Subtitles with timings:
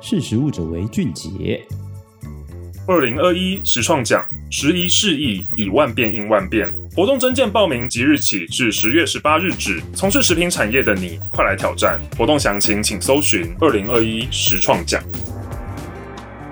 [0.00, 1.60] 识时务者为俊杰。
[2.86, 6.72] 二零二一实创奖，时移世易，以万变应万变。
[6.96, 9.80] 活动征件报名即日起至十月十八日止。
[9.94, 12.00] 从事食品产业的你，快来挑战！
[12.16, 15.02] 活动详情请搜寻二零二一实创奖。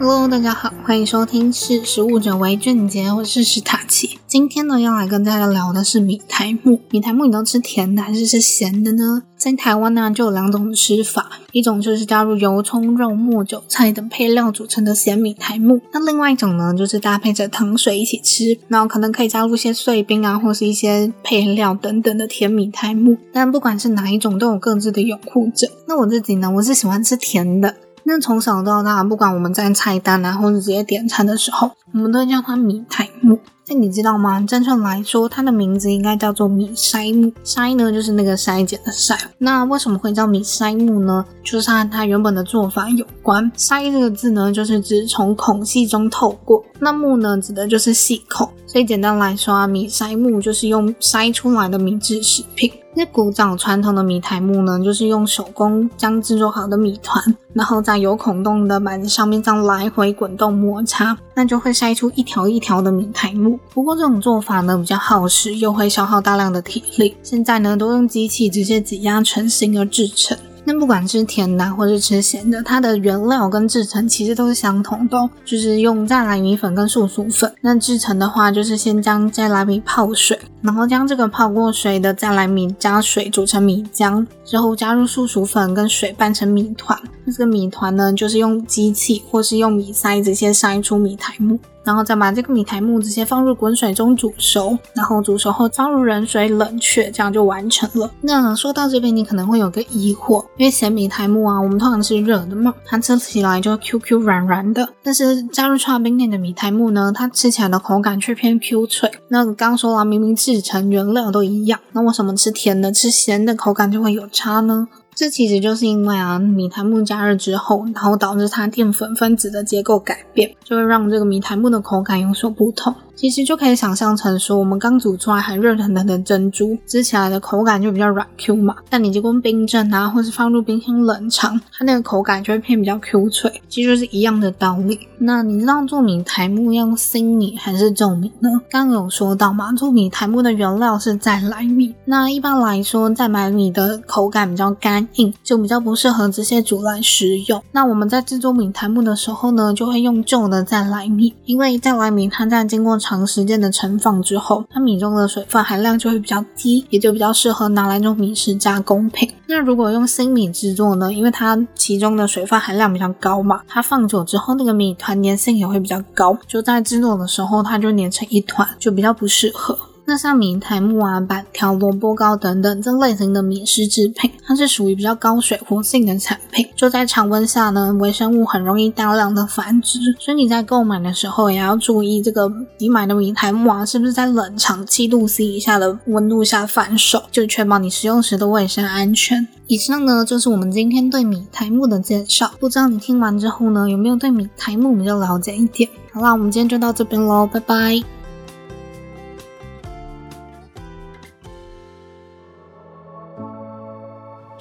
[0.00, 4.20] Hello，大家好，欢迎收听《识食物者为俊杰》，我是史塔奇。
[4.28, 6.80] 今天呢，要来跟大家聊的是米苔目。
[6.90, 9.24] 米苔目你都吃甜的还是吃咸的呢？
[9.36, 23.18] 在台湾呢，就有两种吃法，一种就是加入油葱、肉末、韭菜等配料组成的咸米苔目，那另外一种呢，就是搭配着糖水一起吃，然后可能可以加入一些碎冰啊，或是一些配料等等的甜米苔目。
[23.32, 25.68] 但不管是哪一种，都有各自的拥护者。
[25.88, 27.74] 那我自己呢，我是喜欢吃甜的。
[28.10, 33.36] 那从小到大，不管我们在菜单啊，或者直接点餐的时候，我们都叫它米苔目。
[33.66, 34.40] 那你知道吗？
[34.42, 37.32] 正确来说，它的名字应该叫做米筛木。
[37.44, 39.18] 筛呢，就是那个筛检的筛。
[39.36, 41.24] 那为什么会叫米筛目呢？
[41.42, 43.50] 就是它它原本的做法有关。
[43.56, 46.64] 筛这个字呢，就是指从孔隙中透过。
[46.78, 48.48] 那目呢，指的就是细孔。
[48.64, 52.70] 所以简单来说啊，米筛目就是用筛出来的米制食品。
[52.94, 63.58] 那古早传统的米苔目呢，就是用手工将制作好的米团，然后在有孔洞的板子上面这样来回滚动摩擦，那就会筛出一条一条的米苔目。
[63.72, 67.16] 不过这种做法呢，比较耗时，又会消耗大量的体力。
[67.22, 70.36] 现在呢，都用机器直接挤压成型而制成。
[70.64, 77.50] 那不管吃甜的或是吃咸的，它的原料跟制成其实都是相同的，就是用再来米粉跟素薯粉。
[77.62, 87.00] 那制成的话，就是先将再来米泡水，然后将这个泡过水的再来米加水煮成米浆，之后加入素薯粉跟水拌成米团。
[87.30, 91.58] 这个米团呢，就是用机器或是用米筛子先筛出米苔目。
[91.84, 98.10] 然后再把这个米苔目直接放入滚水中煮熟，然后煮熟后放入冷水冷却，这样就完成了。
[98.20, 104.86] 那说到这边，你可能会有个疑惑，因为咸米苔目啊，我们通常是热的嘛，它吃起来就 Q Q 软软的。
[105.02, 109.10] 但是加入剉冰内的米苔目呢，它吃起来的口感却偏 Q 脆。
[109.28, 114.88] 那刚刚说了，明明制成原料都一样，那为什么吃甜的、吃咸的口感就会有差呢？
[115.18, 122.94] 这其实就是因为啊，米苔木加热之后，然后导致它淀粉分子的结构改变，就会让这个米苔木的口感有所不同。
[123.18, 128.76] 其实就可以想象成说，我们刚煮出来还热腾腾的珍珠，吃起来的口感就比较软 Q 嘛。
[128.88, 133.60] 但你经过冰镇啊，或是放入冰箱冷藏，它那个口感就会偏比较 Q 脆。
[133.68, 135.00] 其实就是一样的道理。
[135.18, 138.48] 那你知道做米苔目要用新米还是旧米呢？
[138.70, 141.92] 刚刚有说到嘛，做米苔目的原料是在来米。
[142.04, 147.60] 那一般来说，在来米的口感比较干硬，就比较不适合直接煮来食用。
[147.72, 159.32] 那我们在制作米苔目的时候呢，就会用旧的在来米，因为在来米它在经过长时间的盛放之后，它米中的水分含量就会比较低，也就比较适合拿来做米食加工品。
[159.46, 161.10] 那如果用新米制作呢？
[161.10, 169.78] 因为它其中的水分含量比较高嘛，它放久之后那个米团粘性也会比较高，就在制作的时候它就粘成一团，就比较不适合。
[170.08, 189.46] 那像米苔目啊、板条、萝卜糕等等这类型的米食制品，它是属于比较高水活性的产品，就在常温下呢，微生物很容易大量的繁殖，所以你在购买的时候也要注意，这个你买的米苔目啊，是不是在冷藏七度 C 以下的温度下贩售，就确保你食用时的卫生安全。
[189.66, 195.86] 以上呢就是我们今天对米苔目的介绍，不知道你听完之后呢，有没有对米苔目比较了解一点？
[196.14, 198.17] 好啦，我们今天就到这边喽，拜拜。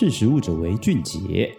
[0.00, 1.54] 识时务者为俊杰。